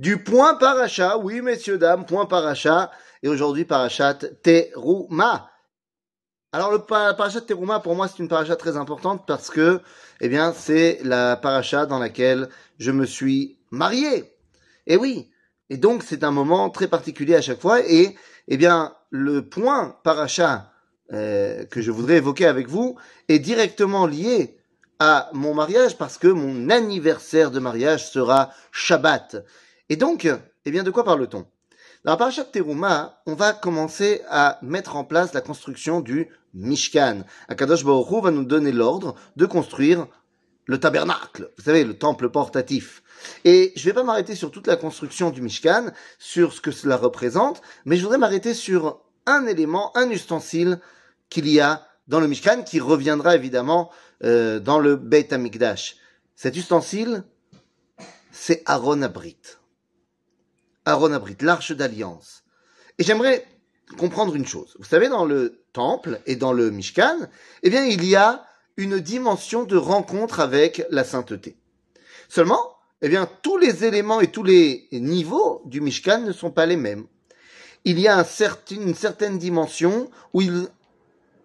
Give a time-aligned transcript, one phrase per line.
[0.00, 1.18] du point paracha.
[1.18, 2.90] Oui, messieurs, dames, point paracha.
[3.22, 5.50] Et aujourd'hui, parachat Teruma.
[6.52, 9.80] Alors, le parachat Teruma, pour moi, c'est une paracha très importante parce que,
[10.22, 14.34] eh bien, c'est la paracha dans laquelle je me suis marié.
[14.86, 15.30] Et oui.
[15.68, 17.80] Et donc, c'est un moment très particulier à chaque fois.
[17.86, 18.16] Et,
[18.48, 20.72] eh bien, le point paracha
[21.12, 22.96] euh, que je voudrais évoquer avec vous
[23.28, 24.56] est directement lié
[24.98, 29.44] à mon mariage parce que mon anniversaire de mariage sera Shabbat.
[29.90, 30.28] Et donc,
[30.64, 31.44] eh bien, de quoi parle-t-on?
[32.04, 37.24] Dans la parashat Teruma, on va commencer à mettre en place la construction du Mishkan.
[37.48, 40.06] Akadosh Baruch va nous donner l'ordre de construire
[40.66, 43.02] le tabernacle, vous savez, le temple portatif.
[43.44, 45.86] Et je ne vais pas m'arrêter sur toute la construction du Mishkan,
[46.20, 50.78] sur ce que cela représente, mais je voudrais m'arrêter sur un élément, un ustensile
[51.30, 53.90] qu'il y a dans le Mishkan, qui reviendra évidemment
[54.22, 55.96] euh, dans le Beit Amikdash.
[56.36, 57.24] Cet ustensile,
[58.30, 59.36] c'est Aaron Abrit.
[60.84, 62.42] Aaron Abrit, l'arche d'alliance.
[62.98, 63.46] Et j'aimerais
[63.98, 64.76] comprendre une chose.
[64.78, 67.16] Vous savez, dans le temple et dans le Mishkan,
[67.62, 68.44] eh bien, il y a
[68.76, 71.56] une dimension de rencontre avec la sainteté.
[72.28, 76.66] Seulement, eh bien, tous les éléments et tous les niveaux du Mishkan ne sont pas
[76.66, 77.06] les mêmes.
[77.84, 78.26] Il y a un
[78.70, 80.42] une certaine dimension où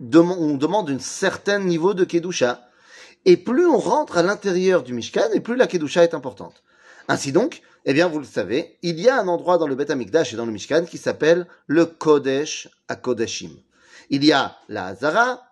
[0.00, 2.68] on demande un certain niveau de Kedusha.
[3.24, 6.62] Et plus on rentre à l'intérieur du Mishkan, et plus la Kedusha est importante.
[7.08, 9.90] Ainsi donc, eh bien, vous le savez, il y a un endroit dans le Bet
[9.90, 13.56] Amikdash et dans le Mishkan qui s'appelle le Kodesh à Kodashim.
[14.10, 15.42] Il y a la Hazara,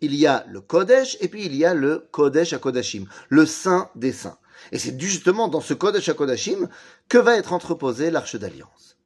[0.00, 3.46] il y a le Kodesh, et puis il y a le Kodesh à Kodashim, le
[3.46, 4.38] Saint des Saints.
[4.72, 6.68] Et c'est justement dans ce Kodesh à Kodashim
[7.08, 8.96] que va être entreposée l'Arche d'Alliance.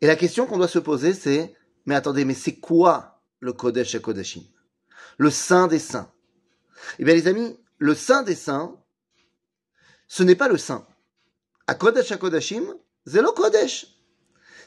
[0.00, 1.54] Et la question qu'on doit se poser, c'est,
[1.86, 4.42] mais attendez, mais c'est quoi le Kodesh HaKodashim,
[5.18, 6.10] le Saint des Saints?
[6.98, 8.76] Eh bien, les amis, le Saint des Saints,
[10.12, 10.86] ce n'est pas le Saint.
[11.66, 12.74] À Kodesh HaKodashim,
[13.06, 13.86] c'est le Kodesh.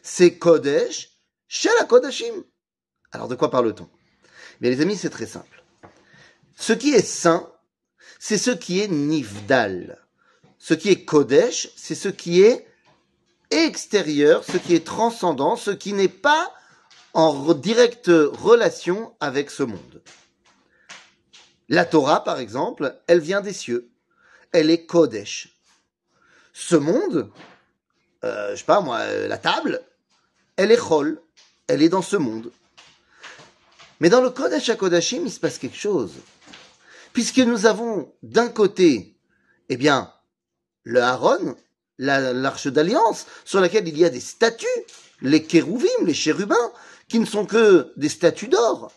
[0.02, 2.44] C'est Kodesh chez Kodashim.
[3.12, 3.88] Alors, de quoi parle-t-on?
[4.60, 5.64] Bien, les amis, c'est très simple.
[6.55, 7.48] Ce qui est saint,
[8.17, 10.04] c'est ce qui est nifdal.
[10.58, 12.66] Ce qui est Kodesh, c'est ce qui est
[13.52, 16.52] extérieur, ce qui est transcendant, ce qui n'est pas
[17.14, 20.02] en directe relation avec ce monde.
[21.70, 23.92] La Torah, par exemple, elle vient des cieux.
[24.55, 25.49] Elle est Kodesh.
[26.54, 27.30] Ce monde,
[28.23, 29.82] euh, je sais pas moi, euh, la table,
[30.55, 31.21] elle est Chol.
[31.67, 32.54] Elle est dans ce monde.
[33.99, 36.14] Mais dans le Kodesh à Kodashim, il se passe quelque chose.
[37.11, 39.17] Puisque nous avons d'un côté,
[39.67, 40.14] eh bien,
[40.83, 41.58] le Aaron,
[41.98, 44.66] l'arche d'alliance, sur laquelle il y a des statues,
[45.22, 46.72] les kérouvim, les chérubins,
[47.10, 48.93] qui ne sont que des statues d'or.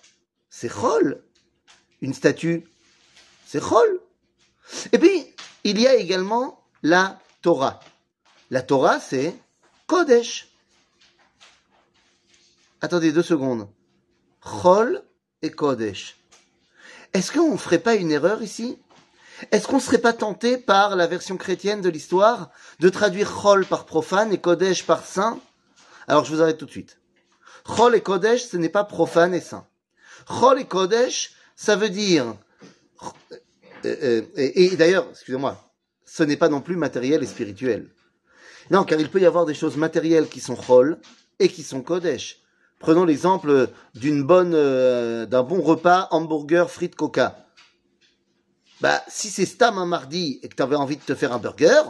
[0.50, 1.20] C'est Chol.
[2.00, 2.64] Une statue,
[3.44, 4.00] c'est Chol.
[4.92, 5.34] Et puis,
[5.70, 7.80] il y a également la Torah.
[8.50, 9.36] La Torah, c'est
[9.86, 10.48] Kodesh.
[12.80, 13.68] Attendez deux secondes.
[14.40, 15.02] Chol
[15.42, 16.16] et Kodesh.
[17.12, 18.78] Est-ce qu'on ne ferait pas une erreur ici?
[19.52, 23.66] Est-ce qu'on ne serait pas tenté par la version chrétienne de l'histoire de traduire Chol
[23.66, 25.38] par profane et Kodesh par saint?
[26.06, 26.98] Alors je vous arrête tout de suite.
[27.64, 29.66] Chol et Kodesh, ce n'est pas profane et saint.
[30.26, 32.34] Chol et Kodesh, ça veut dire,
[33.84, 35.72] euh, euh, et, d'ailleurs, excusez-moi,
[36.04, 37.88] ce n'est pas non plus matériel et spirituel.
[38.70, 40.98] Non, car il peut y avoir des choses matérielles qui sont Chol
[41.38, 42.40] et qui sont Kodesh.
[42.78, 47.46] Prenons l'exemple d'une bonne, euh, d'un bon repas, hamburger, frites, coca.
[48.80, 51.38] Bah, si c'est Stam un mardi et que tu avais envie de te faire un
[51.38, 51.82] burger,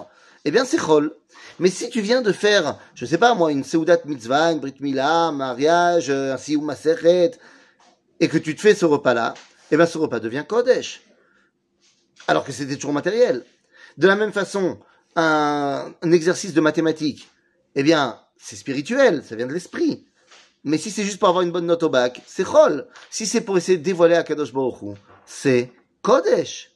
[0.45, 1.15] eh bien c'est Chol.
[1.59, 4.77] Mais si tu viens de faire, je sais pas moi, une Seudat Mitzvah, une Brit
[4.81, 6.73] Mila, un mariage, un Sioum
[8.21, 9.35] et que tu te fais ce repas-là,
[9.71, 11.03] eh bien ce repas devient Kodesh.
[12.27, 13.45] Alors que c'était toujours matériel.
[13.97, 14.79] De la même façon,
[15.17, 17.29] un, exercice de mathématiques,
[17.75, 20.07] eh bien, c'est spirituel, ça vient de l'esprit.
[20.65, 22.87] Mais si c'est juste pour avoir une bonne note au bac, c'est Chol.
[23.11, 25.71] Si c'est pour essayer de dévoiler à Kadosh Baruch c'est
[26.03, 26.71] Kodesh.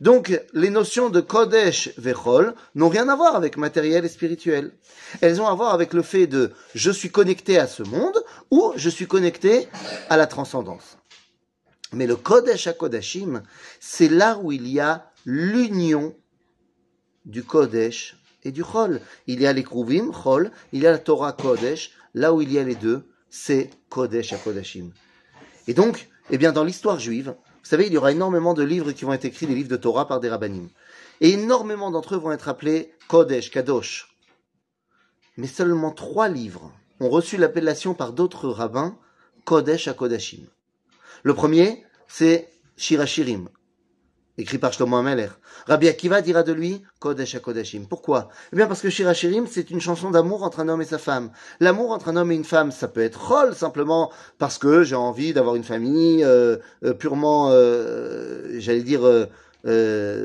[0.00, 4.72] Donc, les notions de Kodesh Vechol n'ont rien à voir avec matériel et spirituel.
[5.20, 8.72] Elles ont à voir avec le fait de je suis connecté à ce monde ou
[8.76, 9.68] je suis connecté
[10.10, 10.98] à la transcendance.
[11.94, 13.42] Mais le Kodesh à Kodashim,
[13.80, 16.14] c'est là où il y a l'union
[17.24, 19.00] du Kodesh et du Chol.
[19.26, 22.52] Il y a les Kruvim, Chol, il y a la Torah Kodesh, là où il
[22.52, 24.90] y a les deux, c'est Kodesh à Kodashim.
[25.66, 28.92] Et donc, eh bien, dans l'histoire juive, vous savez, il y aura énormément de livres
[28.92, 30.68] qui vont être écrits, des livres de Torah par des rabbinim.
[31.20, 34.16] Et énormément d'entre eux vont être appelés Kodesh, Kadosh.
[35.36, 38.98] Mais seulement trois livres ont reçu l'appellation par d'autres rabbins
[39.44, 40.46] Kodesh à Kodashim.
[41.26, 43.48] Le premier, c'est Shirachirim.
[44.36, 45.28] écrit par Shlomo Ameler.
[45.66, 47.86] Rabbi Akiva dira de lui Kodesh HaKodeshim.
[47.88, 48.28] Pourquoi?
[48.52, 51.30] Eh bien parce que Shirachirim, c'est une chanson d'amour entre un homme et sa femme.
[51.60, 54.96] L'amour entre un homme et une femme, ça peut être Chol, simplement parce que j'ai
[54.96, 59.00] envie d'avoir une famille euh, euh, purement, euh, j'allais dire,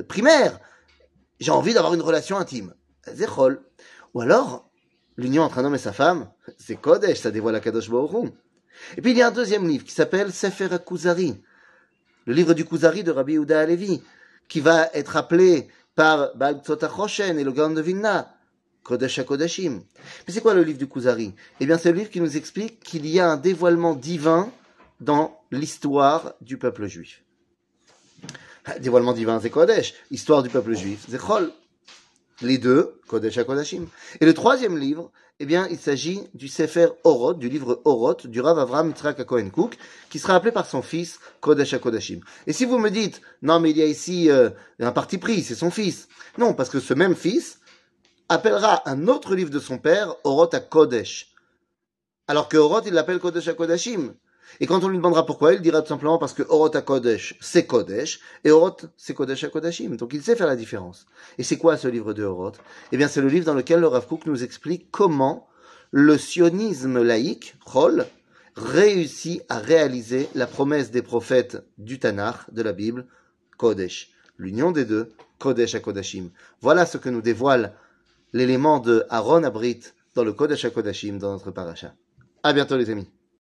[0.10, 0.60] primaire.
[1.40, 2.74] J'ai envie d'avoir une relation intime.
[3.06, 3.62] C'est Chol.
[4.16, 4.70] Ou alors,
[5.16, 8.34] l'union entre un homme et sa femme, c'est Kodesh, ça dévoile la Kadosh Baruch
[8.98, 11.42] Et puis il y a un deuxième livre qui s'appelle Sefer Kuzari
[12.30, 14.04] le livre du Kuzari de Rabbi Yehuda Alevi,
[14.48, 18.36] qui va être appelé par Baal Tzotachoshen et le Gaon de Vilna,
[18.84, 19.82] Kodesh HaKodeshim.
[20.28, 21.34] Mais c'est quoi le livre du Kuzari?
[21.60, 24.52] Eh bien, c'est le livre qui nous explique qu'il y a un dévoilement divin
[25.00, 27.24] dans l'histoire du peuple juif.
[28.80, 29.96] Dévoilement divin, c'est Kodesh.
[30.12, 31.52] Histoire du peuple juif, c'est Chol.
[32.42, 33.88] Les deux, Kodesh HaKodeshim.
[34.22, 38.40] Et le troisième livre, eh bien, il s'agit du Sefer Oroth, du livre Oroth, du
[38.40, 39.78] Rav Avram Yitzhak Cohen Cook,
[40.10, 42.22] qui sera appelé par son fils Kodesh HaKodashim.
[42.48, 44.50] Et si vous me dites, non, mais il y a ici euh,
[44.80, 46.08] un parti pris, c'est son fils.
[46.38, 47.60] Non, parce que ce même fils
[48.30, 51.34] appellera un autre livre de son père Oroth à Kodesh.
[52.28, 54.14] Alors que Oroth, il l'appelle Kodesh HaKodashim.
[54.60, 57.38] Et quand on lui demandera pourquoi, il dira tout simplement parce que Oroth à Kodesh,
[57.40, 59.96] c'est Kodesh, et Oroth, c'est Kodesh à Kodashim.
[59.96, 61.06] Donc il sait faire la différence.
[61.38, 62.60] Et c'est quoi ce livre de Oroth
[62.92, 65.48] Eh bien, c'est le livre dans lequel le Rav Kook nous explique comment
[65.92, 68.06] le sionisme laïque, Chol,
[68.56, 73.06] réussit à réaliser la promesse des prophètes du Tanakh, de la Bible,
[73.58, 74.12] Kodesh.
[74.38, 76.30] L'union des deux, Kodesh à Kodashim.
[76.62, 77.74] Voilà ce que nous dévoile
[78.34, 79.82] l'élément de Aaron Abrit
[80.16, 81.94] dans le Kodesh à Kodashim dans notre paracha.
[82.44, 83.08] À bientôt les amis.